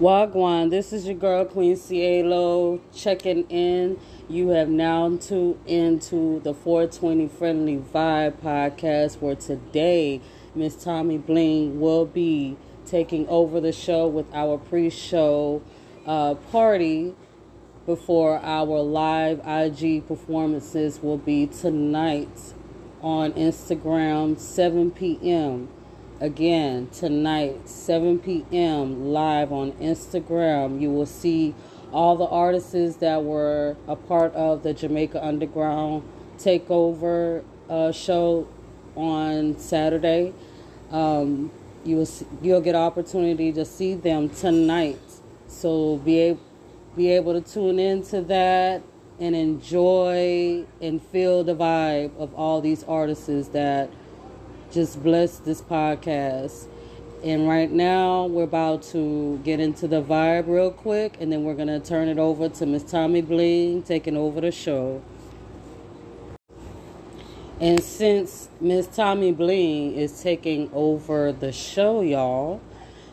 [0.00, 3.98] Wagwan, this is your girl Queen Cielo checking in.
[4.28, 10.20] You have now tuned into the 420 Friendly Vibe podcast where today
[10.54, 12.56] Miss Tammi Bling will be
[12.86, 15.62] taking over the show with our pre-show
[16.06, 17.16] uh, party
[17.84, 22.54] before our live IG performances will be tonight
[23.02, 25.68] on Instagram 7 p.m.
[26.20, 30.80] Again, tonight, 7 p.m., live on Instagram.
[30.80, 31.54] You will see
[31.92, 36.02] all the artists that were a part of the Jamaica Underground
[36.36, 38.48] Takeover uh, show
[38.96, 40.34] on Saturday.
[40.90, 41.52] Um,
[41.84, 42.08] you will
[42.42, 44.98] you'll get opportunity to see them tonight.
[45.46, 46.36] So be
[46.96, 48.82] be able to tune into that
[49.20, 53.88] and enjoy and feel the vibe of all these artists that
[54.70, 56.66] just bless this podcast.
[57.24, 61.54] And right now, we're about to get into the vibe real quick, and then we're
[61.54, 65.02] going to turn it over to Miss Tammi Bling taking over the show.
[67.60, 72.60] And since Miss Tammi Bling is taking over the show, y'all,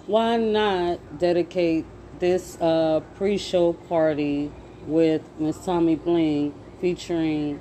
[0.06, 1.86] why not dedicate
[2.20, 4.52] this uh, pre show party
[4.86, 7.60] with Miss Tammi Bling featuring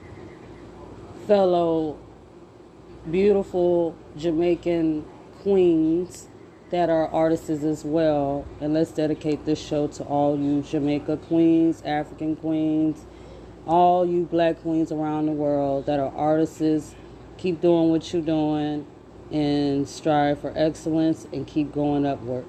[1.26, 1.98] fellow
[3.10, 5.05] beautiful Jamaican
[5.42, 6.28] queens
[6.70, 8.44] that are artists as well.
[8.60, 13.05] And let's dedicate this show to all you Jamaica queens, African queens,
[13.66, 16.94] all you black queens around the world that are artists.
[17.36, 18.86] Keep doing what you're doing
[19.30, 22.47] and strive for excellence and keep going upward.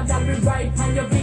[0.00, 1.19] A boy want me bow,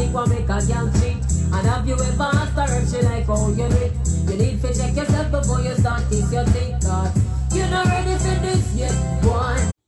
[0.00, 1.20] sick what make a girl cheat
[1.52, 3.84] And have you ever asked her if she like how you do?
[4.28, 7.12] You need to check yourself before you start kiss your dick Cause
[7.52, 9.79] you're not ready for this yet, boy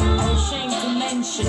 [0.00, 1.46] I'm ashamed to mention.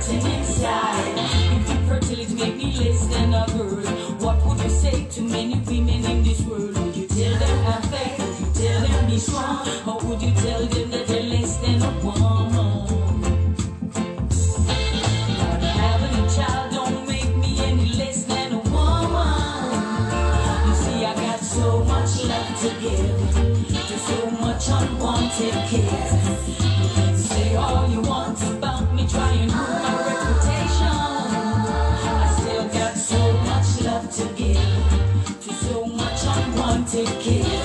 [0.00, 1.14] hurting inside.
[1.16, 3.84] If you fertility pretend, me less than a girl.
[4.20, 6.76] What would you say to many women in this world?
[6.78, 8.18] Would you tell them I'm fake?
[8.18, 9.68] Would you tell them be strong?
[9.86, 12.86] Or would you tell them that they're less than a woman?
[22.60, 23.32] To give,
[23.88, 26.49] to so much unwanted care.
[37.04, 37.59] take it.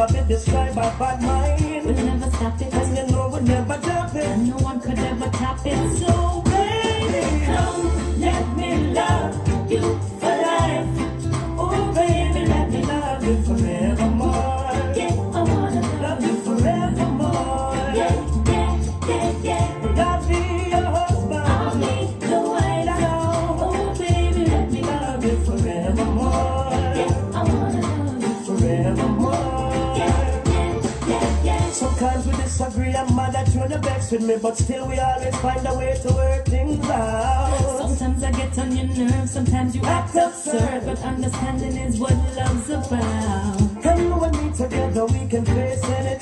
[0.00, 1.67] I've been described by bad mind.
[34.10, 37.78] with me, but still we always find a way to work things out.
[37.78, 42.14] Sometimes I get on your nerves, sometimes you act, act absurd, but understanding is what
[42.36, 43.82] love's about.
[43.82, 46.17] Come with me together, we can face anything.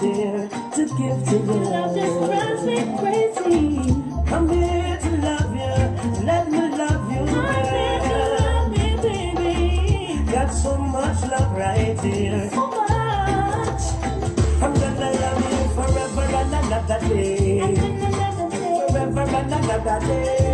[0.00, 1.58] dare to give to you.
[1.70, 3.58] Love just drives me crazy.
[4.32, 6.24] I'm here to love you.
[6.24, 7.22] Let me love you.
[7.26, 10.32] I'm here to love me, baby.
[10.32, 12.50] Got so much love right here.
[12.50, 13.82] So much.
[14.62, 17.76] I'm gonna love you forever and another day.
[18.90, 20.47] Forever and another day.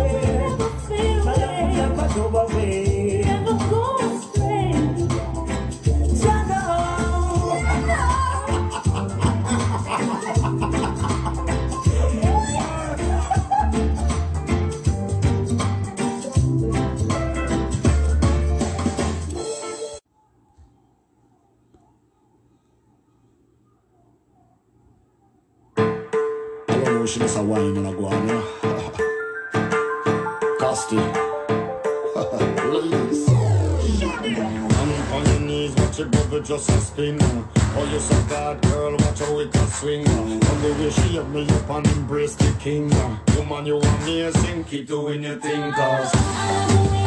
[37.91, 40.07] you're so bad, girl, watch how it can swing.
[40.07, 42.89] On the way she have me up and embrace the king.
[43.37, 47.04] Woman, you amazing, keep doing your thing, cause.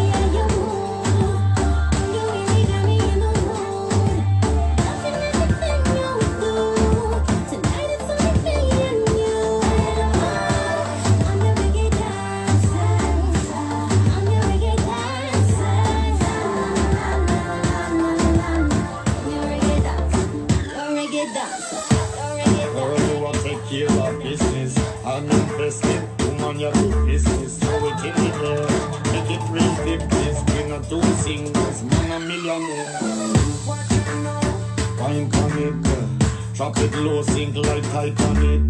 [36.59, 38.63] Drop it low, sink like Titanic.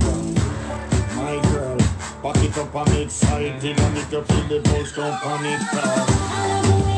[1.16, 1.78] My girl,
[2.22, 3.80] pack it up, and excited.
[3.80, 5.58] I make you feel the pulse, don't panic.
[5.72, 6.97] All.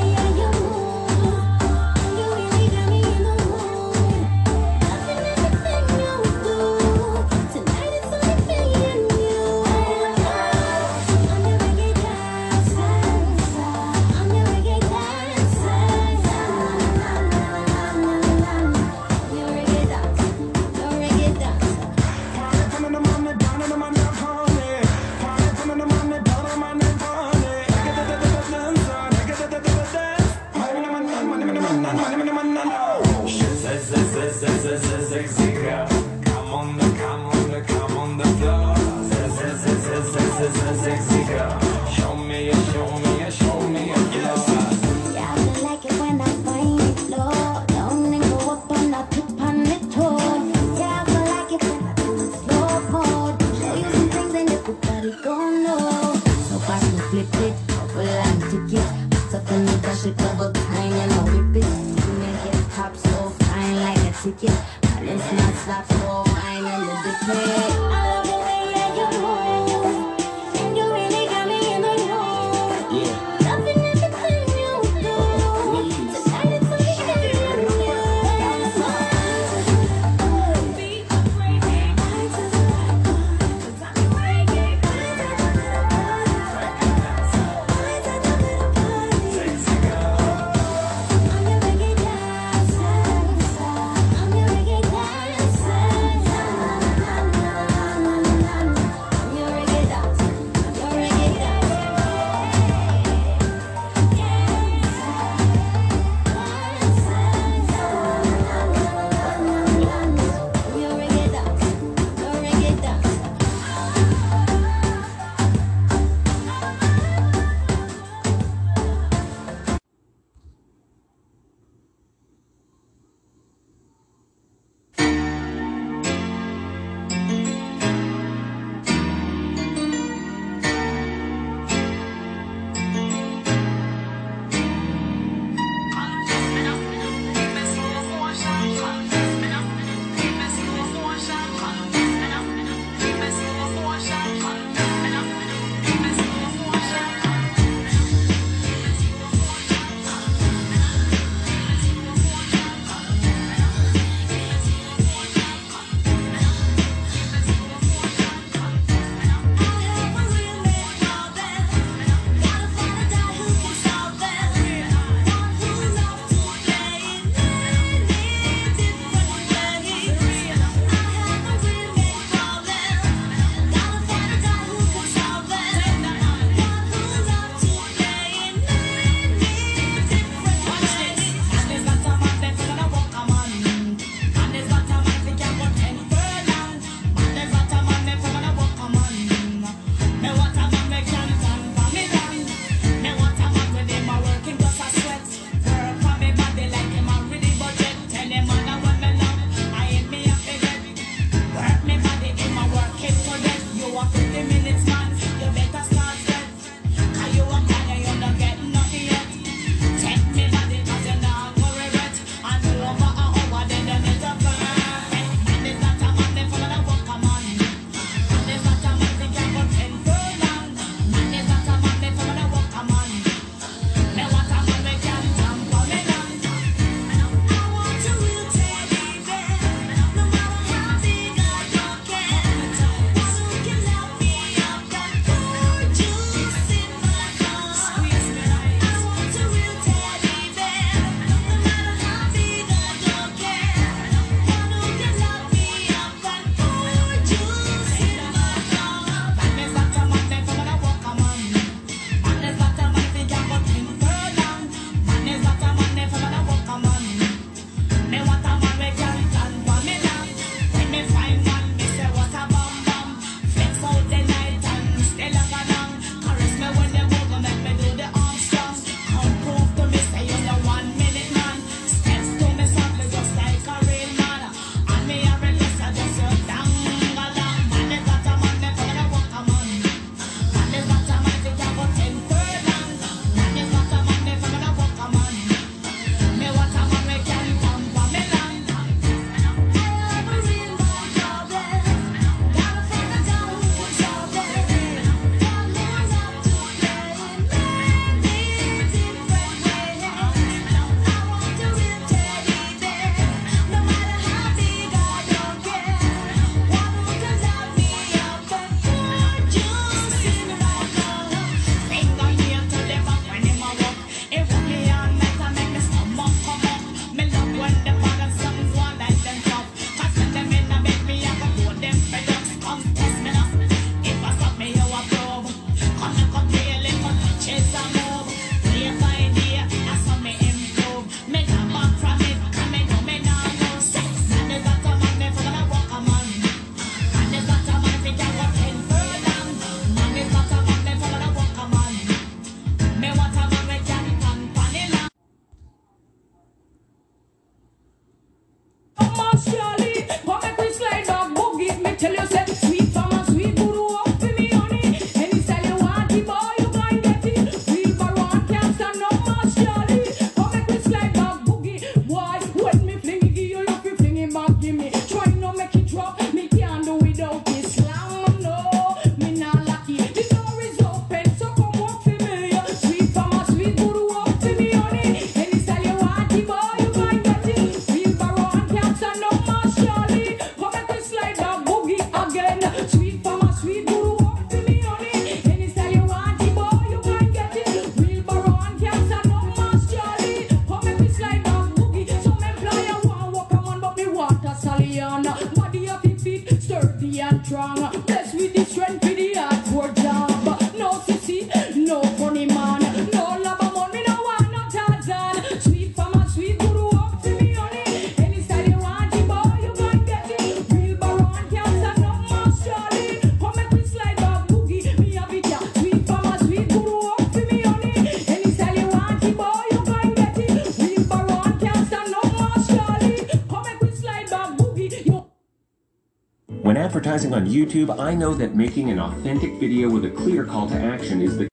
[427.32, 431.22] on YouTube, I know that making an authentic video with a clear call to action
[431.22, 431.50] is the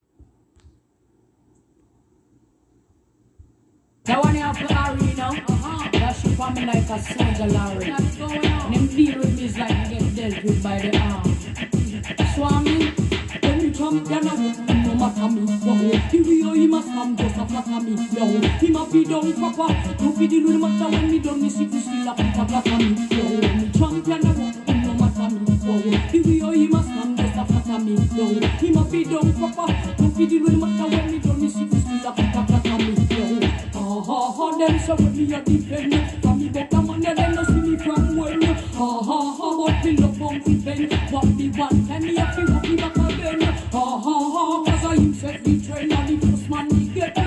[24.08, 24.47] That a
[25.68, 25.82] bow.
[26.12, 28.58] The way how he must come, just a flatter me down.
[28.60, 29.96] He must be down Papa.
[29.98, 32.78] Don't feel the real matter when me done me see who's still a flatter flatter
[32.84, 33.42] me down.
[33.76, 36.00] Ha ha ha, them so when me a defend me.
[36.22, 38.42] From me better man, them no see me from when.
[38.42, 40.94] Ha ha ha, but me love from the bend.
[41.12, 43.42] What me want, and me have to walk me back again.
[43.42, 47.27] Ha ha ha, cause I himself the train and the first man he get.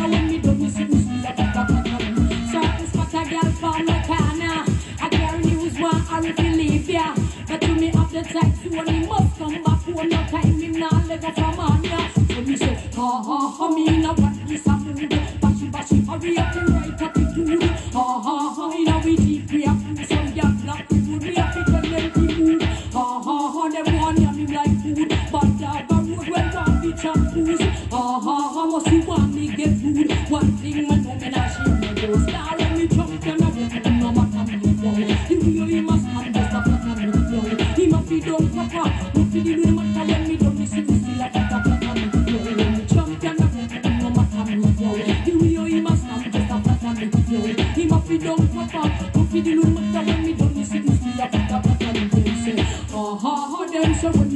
[53.23, 54.30] ha ha dance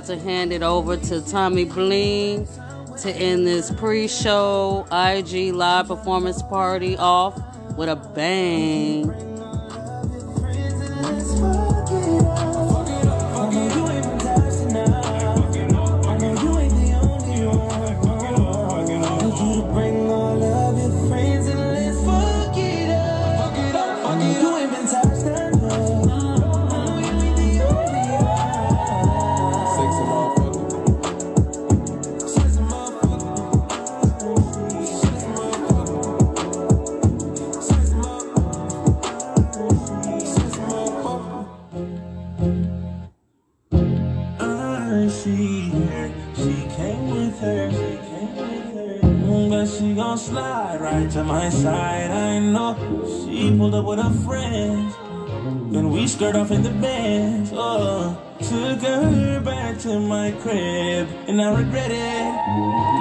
[0.00, 2.48] about to hand it over to Tammi Bling
[3.02, 7.38] to end this pre show IG live performance party off
[7.76, 9.29] with a bang.
[60.32, 62.32] Crib, and I regret it.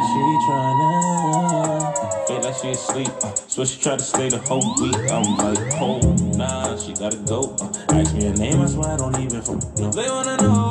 [0.10, 3.10] She tryna feel like she asleep.
[3.24, 4.96] Uh, so she tried to stay the whole week.
[5.12, 6.00] I'm like, oh,
[6.38, 7.56] nah, she gotta go.
[7.62, 9.42] Uh, ask me her name, I swear I don't even.
[9.78, 9.92] No.
[9.92, 10.69] They wanna know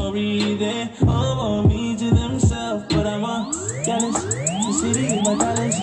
[0.00, 0.54] story.
[0.54, 3.52] They all want me to themselves, but I'm a
[3.84, 4.24] jealous.
[4.24, 5.78] The city is my palace.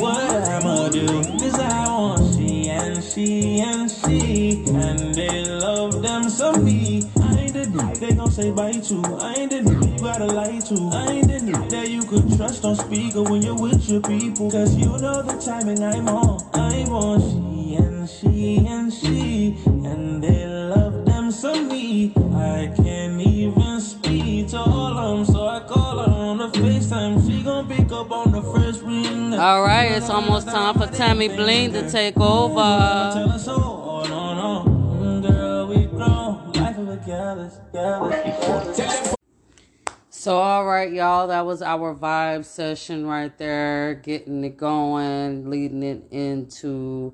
[0.00, 1.06] What I'ma do?
[1.38, 4.64] Cause I want she and she and she.
[4.68, 7.02] And they love them some me.
[7.22, 9.02] I ain't dude they gon' say bye to.
[9.20, 10.90] I ain't dude you gotta lie to.
[10.92, 14.50] I ain't dude that you could trust on speaker when you're with your people.
[14.50, 16.42] Cause you know the timing I'm on.
[16.54, 18.92] I want she and she and
[29.44, 32.54] All right, it's almost time for Tammi Bling to take over.
[32.54, 34.70] Tell us all, no, no.
[34.70, 36.50] Mm, Girl, we grown.
[36.52, 39.14] Life of a careless, careless.
[40.08, 45.82] So, all right, y'all, that was our vibe session right there, getting it going, leading
[45.82, 47.12] it into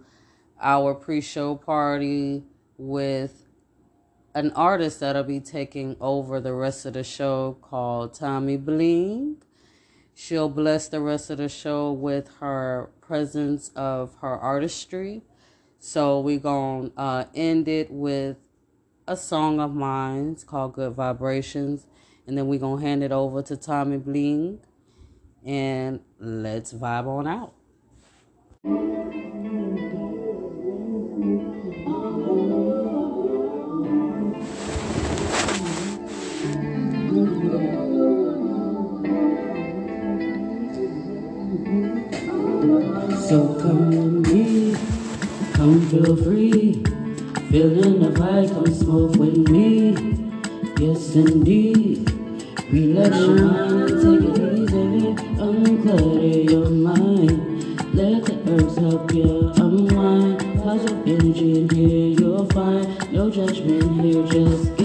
[0.60, 2.44] our pre show party
[2.78, 3.44] with
[4.36, 9.42] an artist that'll be taking over the rest of the show called Tammi Bling.
[10.22, 15.22] She'll bless the rest of the show with her presence of her artistry.
[15.78, 18.36] So, we're going to uh, end it with
[19.08, 20.32] a song of mine.
[20.32, 21.86] It's called Good Vibrations.
[22.26, 24.60] And then we're going to hand it over to Tammi Bling.
[25.42, 27.54] And let's vibe on out.
[42.60, 44.76] So come with me,
[45.54, 46.82] come feel free.
[47.50, 49.94] Feeling the vibe, come smoke with me.
[50.78, 52.10] Yes, indeed.
[52.70, 55.14] Relax your mind and take it easy.
[55.40, 57.94] Unclutter your mind.
[57.94, 60.62] Let the herbs help you unwind.
[60.62, 63.10] Positive energy in here, you'll find.
[63.10, 64.79] No judgment here, just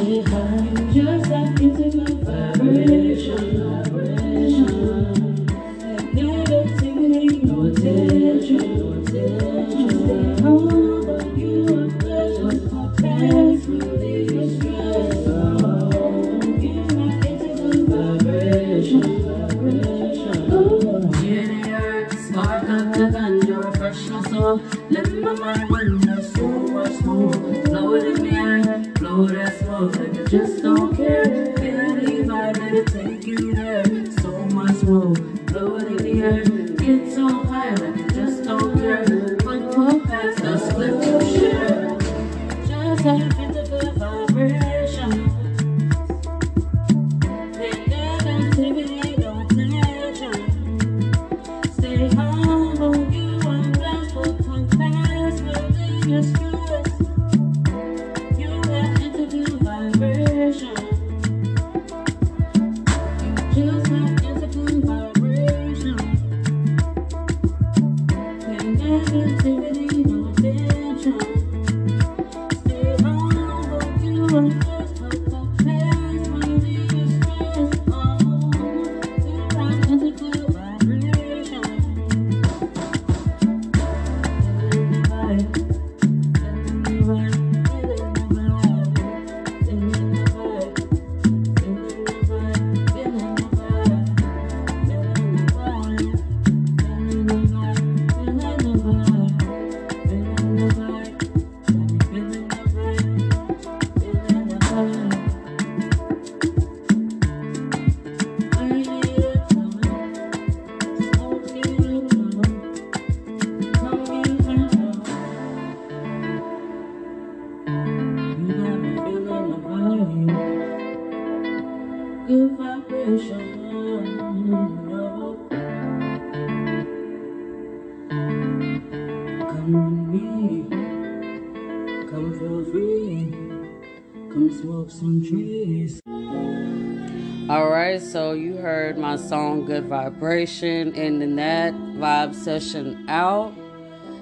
[139.66, 143.52] Good Vibration, ending that vibe session out.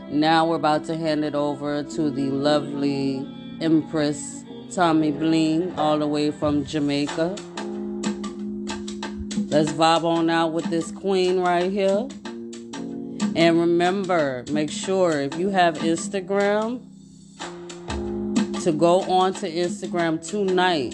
[0.09, 3.27] Now we're about to hand it over to the lovely
[3.59, 7.35] Empress Tammi Bling, all the way from Jamaica.
[9.49, 12.07] Let's vibe on out with this queen right here.
[13.35, 16.81] And remember, make sure if you have Instagram,
[18.63, 20.93] to go on to Instagram tonight.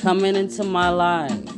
[0.00, 1.49] Coming into my live.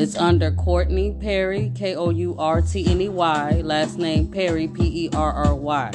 [0.00, 4.68] It's under Kourtney Perry, K O U R T N E Y, last name Perry,
[4.68, 5.90] P E R R Y.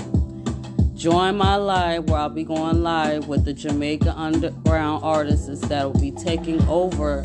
[0.93, 6.01] Join my live where I'll be going live with the Jamaica Underground artists that will
[6.01, 7.21] be taking over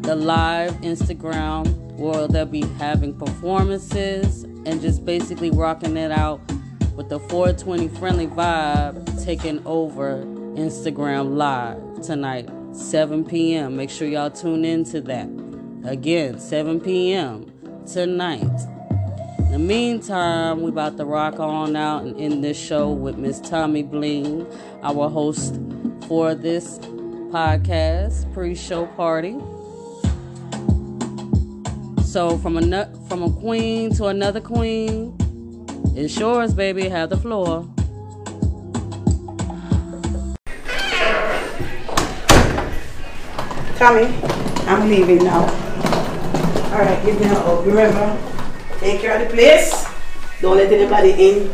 [0.00, 6.40] the live Instagram where they'll be having performances and just basically rocking it out
[6.96, 10.24] with the 420 friendly vibe taking over
[10.56, 13.76] Instagram live tonight, 7 p.m.
[13.76, 15.45] Make sure y'all tune in to that.
[15.86, 17.52] Again, 7 p.m.
[17.86, 18.42] tonight.
[19.38, 23.38] In the meantime, we about to rock on out and end this show with Miss
[23.38, 24.44] Tammi Bling,
[24.82, 25.60] our host
[26.08, 26.80] for this
[27.30, 29.38] podcast pre-show party.
[32.02, 35.16] So from a from a queen to another queen,
[35.94, 36.88] yours, baby.
[36.88, 37.68] Have the floor.
[43.78, 44.06] Tammi,
[44.66, 45.65] I'm leaving now.
[46.76, 47.64] All right, give me a hug.
[47.64, 48.18] Remember,
[48.80, 49.86] take care of the place.
[50.42, 51.48] Don't let anybody in.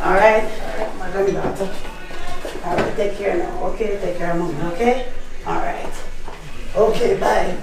[0.00, 0.42] All right,
[0.98, 1.70] my granddaughter.
[2.64, 3.62] All right, take care now.
[3.66, 4.60] Okay, take care of mommy.
[4.74, 5.12] Okay.
[5.46, 5.86] All right.
[6.74, 7.56] Okay, bye.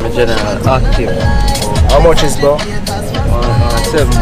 [0.00, 1.14] My general active.
[1.92, 2.56] How much is bro?
[2.58, 2.66] Uh,
[3.30, 4.12] uh, seven.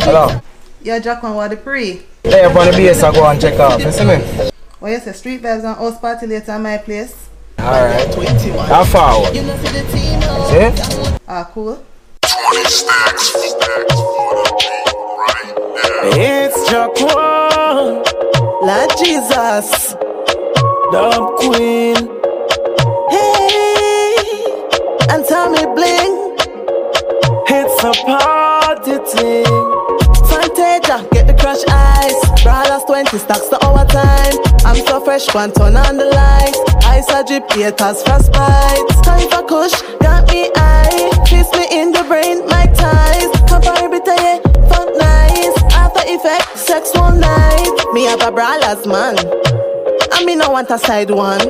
[0.00, 0.40] Hello.
[0.80, 2.00] Yeah, Jack what the pre.
[2.22, 3.78] Hey, up on the base, I go and check out.
[3.84, 4.50] You see me?
[4.84, 7.30] Oh yes, a street vibes and house party later at my place.
[7.58, 8.14] Alright.
[8.68, 9.24] How far?
[9.32, 9.40] See?
[11.26, 11.82] Ah, cool.
[16.12, 18.04] It's Jaquan,
[18.60, 19.94] La Jesus,
[20.92, 21.96] Dub Queen.
[23.08, 24.12] Hey,
[25.08, 26.36] and Tammi Bling.
[27.48, 29.46] It's a party thing.
[30.28, 32.42] Fantasia, get the crush ice.
[32.42, 34.53] Brawlers 20 stacks to our time.
[34.64, 36.58] I'm so fresh, one turn on the lights.
[36.86, 38.88] Ice a drip, haters frostbite.
[39.04, 41.10] Time for kush, got me eye.
[41.26, 43.28] Kiss me in the brain, my ties.
[43.46, 45.74] Compare of yeah, fuck nice.
[45.74, 47.70] After effect, sex one night.
[47.92, 49.18] Me have a brawlers man.
[50.12, 51.40] I me no want a side one.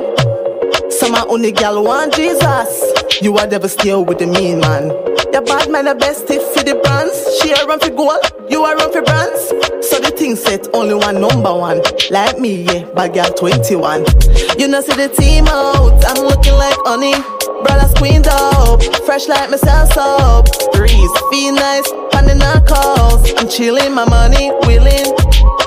[0.91, 3.21] Some a only gal want Jesus.
[3.21, 5.14] You are never still with the mean man.
[5.35, 7.11] The bad man the best if for the brands.
[7.43, 9.51] She a run for gold, you a run for brands.
[9.83, 11.83] So the thing set only one number one.
[12.09, 14.07] Like me, yeah, bad girl 21.
[14.55, 17.19] You know see the team out, I'm looking like honey.
[17.67, 20.47] Brothers queen up, fresh like myself soap.
[20.71, 23.27] Breeze, feel nice, on the knuckles.
[23.35, 25.11] I'm chilling, my money willing.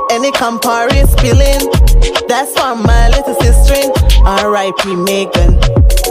[0.08, 1.68] Any Campari spilling.
[2.24, 3.92] That's why my little sister.
[4.24, 4.96] R.I.P.
[4.96, 5.60] Megan.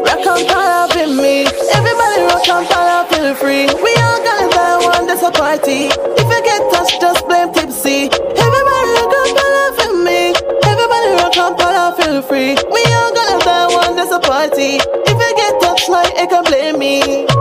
[0.08, 1.46] Rock on fire with me.
[1.76, 3.66] Everybody rock on fire, feel free.
[3.84, 5.92] We all gonna buy one, that's a party.
[5.92, 8.10] If you get touched, just blame tipsy.
[8.12, 10.22] Everybody rock on fire with me.
[10.64, 12.56] Everybody rock on fire, feel free.
[12.72, 14.80] We all gonna buy one, that's a party.
[14.80, 17.37] If you get touched, like it can blame me.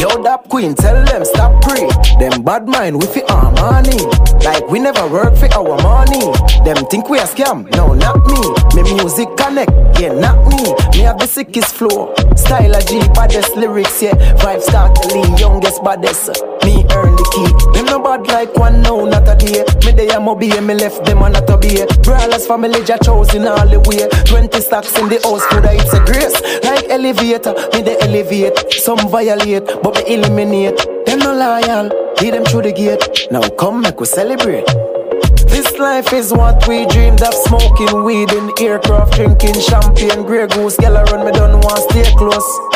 [0.00, 1.86] Yo, Dap Queen, tell them stop pre.
[2.18, 3.20] Them bad mind with the
[3.60, 4.00] money.
[4.42, 6.32] Like we never work for our money.
[6.64, 8.40] Them think we a scam, no, not me.
[8.82, 9.70] Me music connect,
[10.00, 10.72] yeah, not me.
[10.96, 12.14] Me have the sickest flow.
[12.34, 14.16] Style a G, baddest lyrics, yeah.
[14.38, 16.30] Five star lean, youngest baddest.
[16.64, 17.46] Me earn key.
[17.72, 19.64] Them no bad like one, no, not a day.
[19.84, 21.86] Me they am obey, me left them on not obey.
[22.02, 24.08] Brawlers family, ja chosen all the way.
[24.24, 26.36] Twenty stacks in the house, coulda it's a grace.
[26.64, 28.72] Like elevator, me they elevate.
[28.72, 30.78] Some violate, but me eliminate.
[31.06, 33.28] Them no loyal, lead them through the gate.
[33.30, 34.66] Now come, make we celebrate.
[35.50, 40.76] This life is what we dreamed of Smoking weed in aircraft Drinking champagne Grey goose
[40.76, 42.70] Girl around me don't want stay close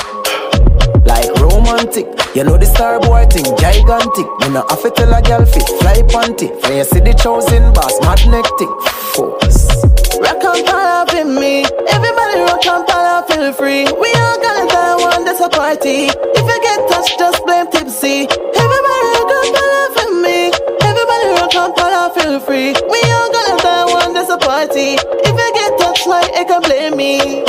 [1.06, 5.44] Like romantic You know the star boy thing Gigantic no have to tell a girl
[5.44, 8.70] fit Fly panty For you see the chosen boss Magnetic
[9.14, 9.84] Force
[10.20, 11.64] Rock on fire with me.
[11.90, 13.84] Everybody rock on fire, feel free.
[13.84, 16.06] We all gonna die one, that's a party.
[16.08, 18.26] If you get touched, just blame tipsy.
[18.30, 20.38] Everybody rock on fire with me.
[20.80, 22.72] Everybody rock on fire, feel free.
[22.88, 24.96] We all gonna die one, that's a party.
[24.96, 27.44] If you get touched, like it can blame me.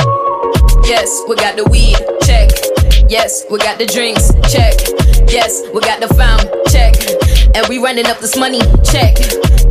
[0.88, 1.96] Yes, we got the weed,
[2.26, 2.75] check.
[3.08, 4.74] Yes, we got the drinks, check.
[5.30, 6.38] Yes, we got the fam,
[6.72, 7.25] check.
[7.56, 8.60] And we running up this money.
[8.84, 9.16] Check.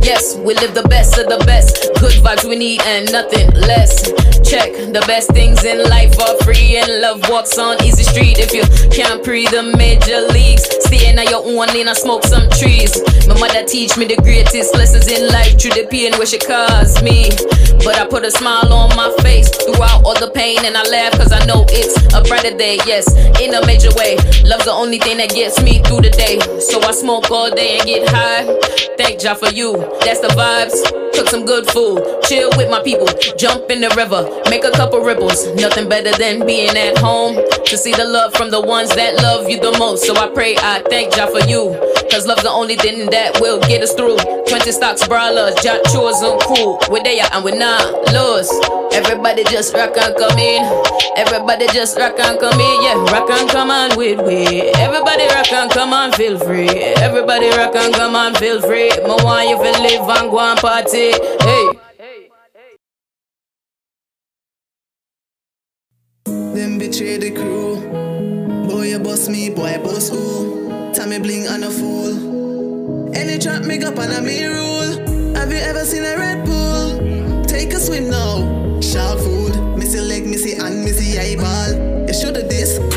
[0.02, 1.86] Yes, we live the best of the best.
[2.02, 4.10] Good vibes we need and nothing less.
[4.42, 4.74] Check.
[4.74, 8.38] The best things in life are free and love walks on easy street.
[8.38, 12.50] If you can't pre the major leagues, stay in your own lane and smoke some
[12.58, 12.98] trees.
[13.26, 17.02] My mother teach me the greatest lessons in life through the pain where she caused
[17.02, 17.30] me.
[17.86, 21.18] But I put a smile on my face throughout all the pain and I laugh
[21.18, 22.78] cause I know it's a brighter day.
[22.86, 23.06] Yes,
[23.38, 24.18] in a major way.
[24.42, 26.38] Love's the only thing that gets me through the day.
[26.58, 28.44] So I smoke all day and get high.
[28.96, 29.76] Thank Jah for you.
[30.04, 30.76] That's the vibes.
[31.14, 32.02] Cook some good food.
[32.24, 33.06] Chill with my people.
[33.36, 34.22] Jump in the river.
[34.50, 35.46] Make a couple ripples.
[35.54, 37.36] Nothing better than being at home.
[37.36, 40.06] To see the love from the ones that love you the most.
[40.06, 41.95] So I pray I thank Jah for you.
[42.16, 44.16] Cause love's the only thing that will get us through.
[44.48, 46.80] 20 stocks, brawlers, Jah chosen cool.
[46.88, 48.56] We're there and we're not lost.
[48.96, 50.64] Everybody just rock and come in.
[51.20, 52.76] Everybody just rock and come in.
[52.80, 54.72] Yeah, rock and come on with me.
[54.80, 56.72] Everybody rock and come on, feel free.
[57.04, 58.88] Everybody rock and come on, feel free.
[59.04, 61.12] My want you to live and go and party.
[61.44, 61.68] Hey.
[66.24, 67.76] Them betray the crew.
[68.66, 70.65] Boy, you boss me, boy, boss who?
[70.96, 73.14] Tammi bling and a fool.
[73.14, 75.34] Any trap make up and a me rule.
[75.36, 77.44] Have you ever seen a Red Bull?
[77.44, 78.80] Take a swim now.
[78.80, 79.76] Shark food.
[79.76, 82.06] Missy leg, missy hand, missy eyeball.
[82.08, 82.95] You shoulda this.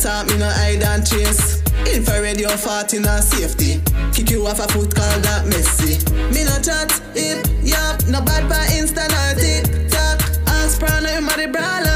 [0.00, 1.62] Talk, me no hide and chase.
[1.94, 3.80] Infrared, your fart in a safety.
[4.12, 6.00] Kick you off a foot, call that messy.
[6.32, 10.18] Me no chat, hip, yup, no bad by Insta, no TikTok.
[10.48, 11.89] Ask Prana, a the brawlers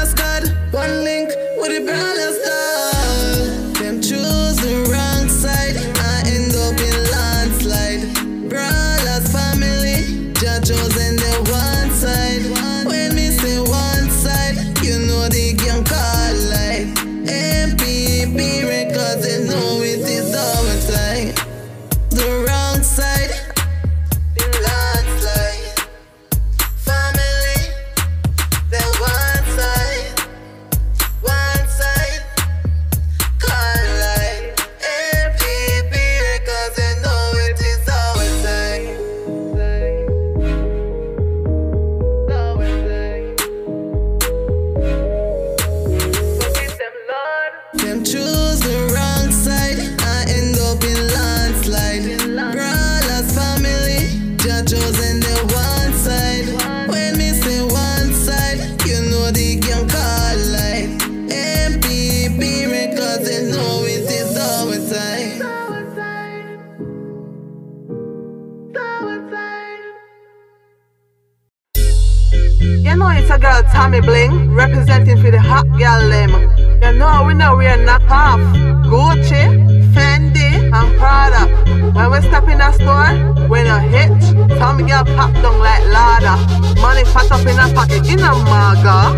[86.85, 89.17] Money fat up in a pocket in a maga.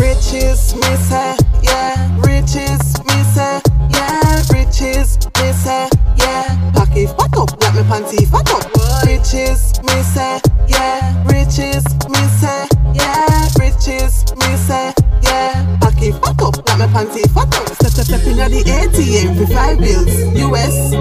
[0.00, 2.08] Riches, me eh, say, yeah.
[2.24, 4.40] Riches, me eh, say, yeah.
[4.48, 6.72] Riches, me eh, say, yeah.
[6.72, 9.04] Pocket fat up, like me panty fat up.
[9.04, 11.22] Riches, me say, yeah.
[11.26, 13.46] Riches, me say, yeah.
[13.60, 15.76] Riches, me say, yeah.
[15.82, 17.75] Pocket fat up, like me panty fat up.
[18.06, 20.06] Step, step, step the ATM for five bills.
[20.38, 20.92] US,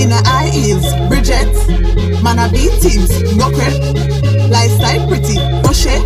[0.00, 0.88] in a high heels.
[1.06, 1.52] Bridget,
[2.24, 3.92] man a beat teams, no credit.
[4.48, 6.00] Lifestyle pretty, push it.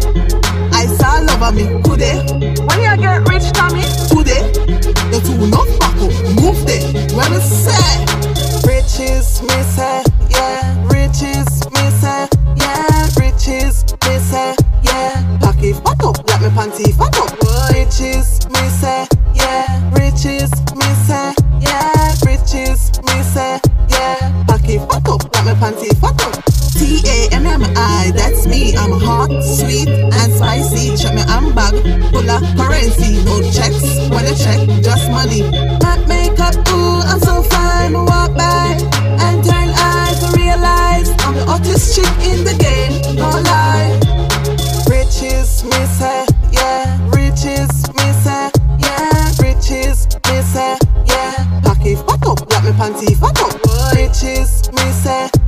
[0.75, 2.19] I saw love of me today.
[2.67, 4.43] When you get rich, Tammi, today.
[5.15, 6.83] The two not back up, move there.
[7.15, 8.03] When we say
[8.67, 10.03] riches, me say,
[10.35, 10.75] yeah.
[10.91, 12.27] Riches, me say,
[12.59, 13.07] yeah.
[13.23, 15.39] Riches, me say, yeah.
[15.39, 17.39] Pocket fat up, like me panty fat up.
[17.71, 19.07] Riches, me say,
[25.55, 26.33] my panties bottom.
[26.79, 28.77] T A M M I, that's me.
[28.77, 30.97] I'm hot, sweet, and spicy.
[30.97, 31.75] Check my handbag,
[32.13, 33.23] full of currency.
[33.25, 35.43] No checks, when a check, just money.
[35.83, 37.03] Matte makeup, cool.
[37.03, 37.95] I'm so fine.
[37.95, 38.79] Walk by
[39.27, 43.17] and turn eyes to realize I'm the hottest chick in the game.
[43.17, 43.99] No lie.
[44.89, 46.97] Riches, miss her, yeah.
[47.11, 49.33] Riches, miss her, yeah.
[49.43, 50.77] Riches, miss her,
[51.07, 51.61] yeah.
[51.63, 53.51] Pack it, fuck up, like panty, photo.
[53.95, 55.40] Riches, miss her.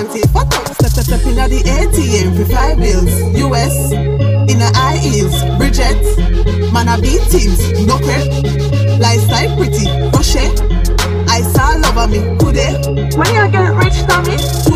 [0.00, 0.66] Panty fat up.
[0.76, 3.12] Step, step, step inna the ATM for five bills.
[3.36, 3.92] US,
[4.48, 6.00] inna high heels, Bridget.
[6.72, 8.24] Man a beat teams, no crap.
[8.98, 10.48] Lifestyle pretty, crochet.
[11.28, 12.80] I saw love on me, today.
[13.14, 14.69] When you get rich, Tammi?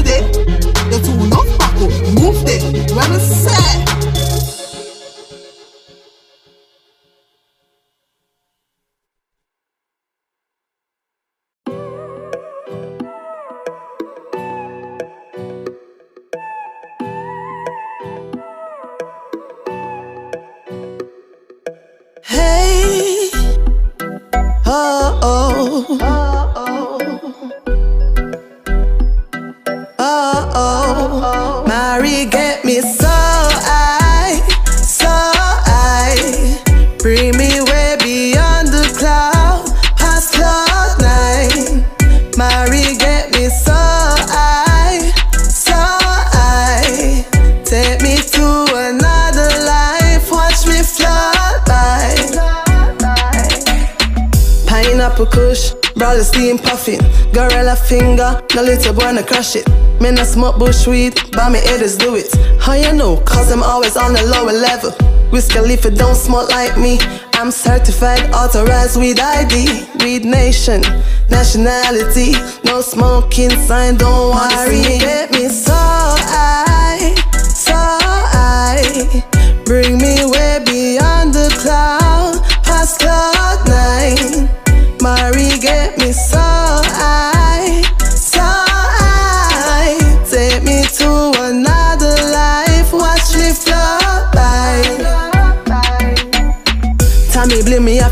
[59.34, 59.66] Crush it.
[60.00, 62.30] Me no smoke bush weed, but me haters do it.
[62.60, 63.16] How you know?
[63.26, 64.92] Cause I'm always on the lower level.
[65.32, 66.98] Whiskey leaf it don't smoke like me.
[67.34, 69.88] I'm certified, authorized weed ID.
[70.04, 70.82] Weed nation,
[71.30, 72.32] nationality.
[72.64, 74.82] No smoking sign, don't worry.
[75.00, 79.24] Get me so high, so high.
[79.64, 83.33] Bring me way beyond the cloud, past cloud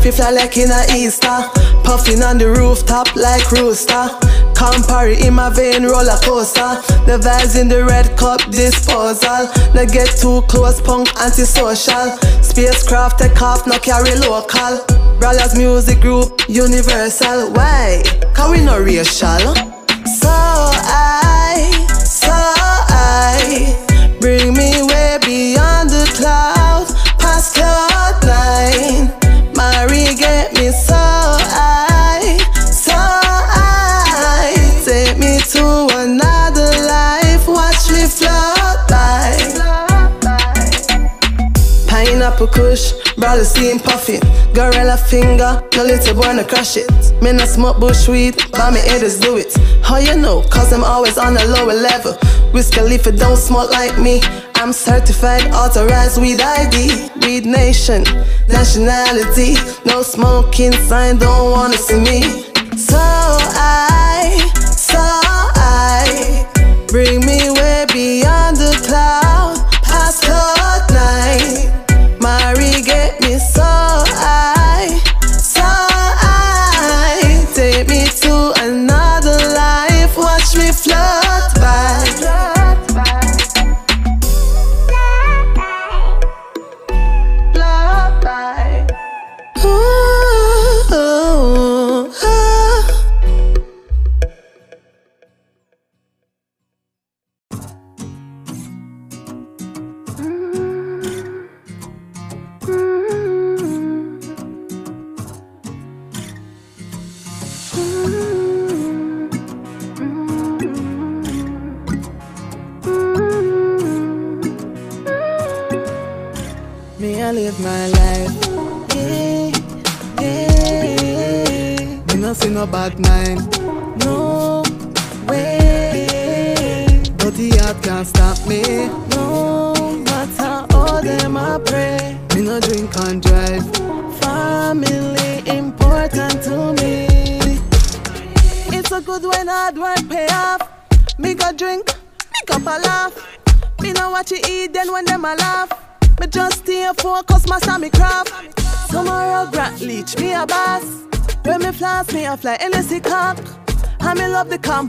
[0.05, 1.37] you fly like in a Easter.
[1.83, 4.07] Puffing on the rooftop like rooster.
[4.53, 6.81] Campari in my vein, roller coaster.
[7.05, 9.49] The vibes in the red cup disposal.
[9.73, 12.17] No get too close, punk antisocial.
[12.41, 14.83] Spacecraft take off, no carry local.
[15.19, 17.51] Brothers music group, universal.
[17.53, 18.03] Why?
[18.33, 19.55] Cause we no racial.
[20.05, 21.69] So I,
[22.03, 23.79] so I.
[24.19, 26.52] Bring me way beyond the clouds,
[42.43, 44.19] Pineapple kush, brother steam puffin.
[44.53, 46.89] Gorilla finger, no little boy no crush it.
[47.21, 49.55] Me no smoke bush weed, but me haters do it.
[49.83, 50.41] How you know?
[50.49, 52.13] Cause I'm always on a lower level.
[52.51, 54.21] Whiskey leaf it don't smoke like me.
[54.55, 57.09] I'm certified, authorized weed ID.
[57.25, 58.03] Weed nation,
[58.49, 59.55] nationality.
[59.85, 62.21] No smoking sign, don't wanna see me.
[62.77, 66.49] So I, so I.
[66.87, 69.42] Bring me way beyond the cloud,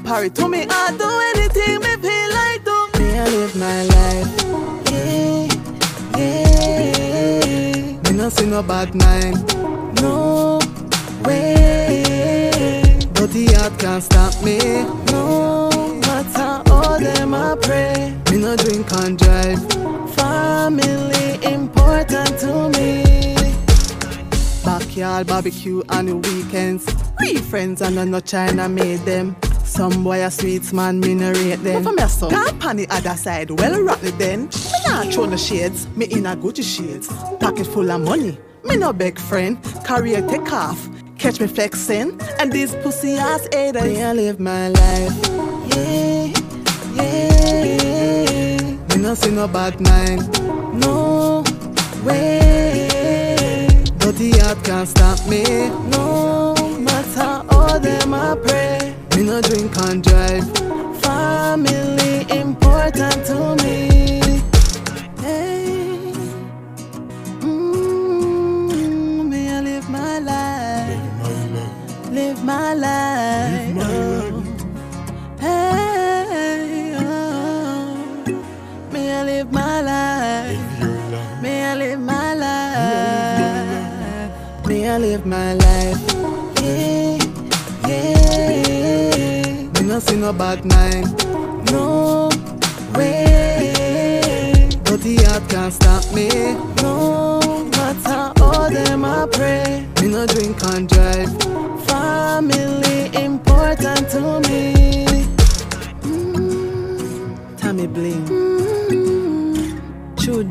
[0.05, 2.89] the To me, I do anything me feel like do.
[2.99, 4.29] Me I live my life.
[4.93, 5.49] Yeah,
[6.19, 8.01] yeah.
[8.03, 9.37] Me no see no bad mind.
[10.03, 10.59] No
[11.25, 12.99] way.
[13.15, 14.59] But the heart can't stop me.
[15.11, 18.15] No matter all them I pray.
[18.31, 19.59] Me no drink and drive.
[20.15, 23.03] Family important to me.
[24.65, 26.87] Backyard barbecue on the weekends.
[27.21, 29.37] Real friends and I no China made them.
[29.65, 31.83] Some boy a sweets man, me no rate them.
[31.83, 34.47] But for me so, camp on the other side, well it then.
[34.47, 37.09] Me not throw no shades, me in a Gucci shades.
[37.41, 39.59] Pocket full of money, me no beg friend.
[39.85, 40.89] Career take off,
[41.19, 42.21] catch me flexing.
[42.39, 45.13] And these pussy ass haters, me I live my life.
[45.75, 46.33] Yeah,
[46.95, 48.61] yeah.
[48.91, 50.29] Me no see no bad mind,
[50.79, 51.43] no
[52.05, 53.67] way.
[53.99, 55.43] Dirty heart can't stop me,
[55.91, 58.84] no matter all them I pray.
[59.15, 60.45] Me no drink and drive.
[61.03, 63.77] Family important to me.
[65.21, 66.13] Hey,
[67.41, 71.01] mm, me I live my life,
[72.11, 73.77] live my life.
[73.79, 74.43] oh.
[75.39, 77.97] Hey, oh.
[78.93, 80.59] me I live my life,
[81.43, 84.33] me I live my life,
[84.67, 86.01] me I live my life.
[86.63, 86.94] Yeah,
[89.95, 91.07] no see no bad mind,
[91.71, 92.29] no
[92.97, 94.69] way.
[94.83, 96.29] Dirty heart can't stop me,
[96.83, 97.39] no
[97.71, 99.87] matter all them I pray.
[100.03, 101.31] Me no drink and drive.
[101.87, 104.65] Family important to me.
[106.03, 109.81] Mm, Tammi Bling, mm,
[110.17, 110.43] True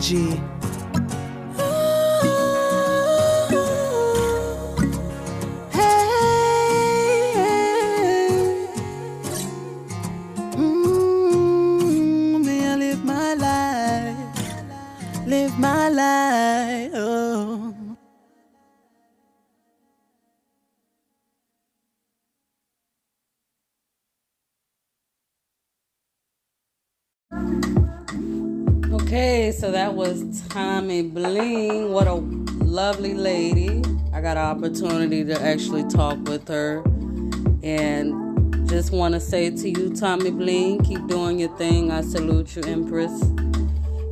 [15.58, 16.92] my life.
[16.96, 17.76] Oh.
[28.94, 31.92] Okay, so that was Tammi Bling.
[31.92, 33.84] What a lovely lady.
[34.14, 36.84] I got an opportunity to actually talk with her.
[37.64, 41.92] And just want to say to you, Tammi Bling, keep doing your thing.
[41.92, 43.22] I salute you, Empress.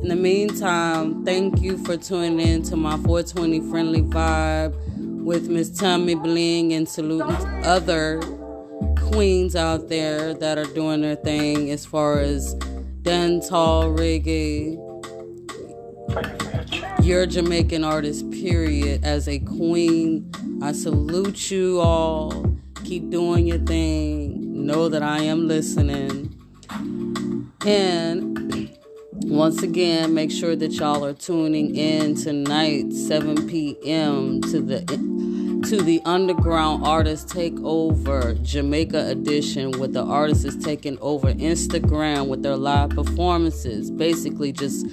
[0.02, 4.74] In the meantime, thank you for tuning in to my 420 Friendly Vibe
[5.22, 8.20] with Miss Tammi Bling and saluting other
[8.96, 12.56] queens out there that are doing their thing as far as
[13.02, 14.76] dancehall, reggae,
[17.04, 19.04] you're Jamaican artist, period.
[19.04, 22.56] As a queen, I salute you all.
[22.82, 24.66] Keep doing your thing.
[24.66, 26.36] Know that I am listening.
[27.64, 28.76] And
[29.14, 34.40] once again, make sure that y'all are tuning in tonight, 7 p.m.
[34.42, 34.80] to the
[35.68, 42.42] to the Underground Artist Takeover Jamaica edition, where the artist is taking over Instagram with
[42.42, 43.90] their live performances.
[43.90, 44.86] Basically, just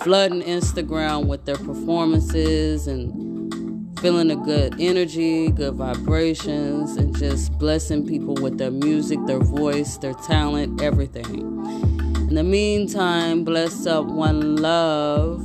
[0.00, 8.06] flooding Instagram with their performances and feeling a good energy, good vibrations, and just blessing
[8.06, 11.95] people with their music, their voice, their talent, everything.
[12.36, 15.40] The meantime, bless up one love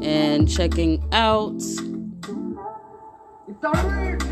[0.00, 1.60] and checking out